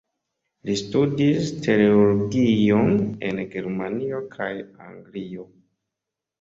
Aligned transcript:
Li 0.69 0.77
studis 0.79 1.51
teologion 1.67 2.89
en 3.29 3.45
Germanio 3.53 4.25
kaj 4.35 4.51
Anglio. 4.91 5.49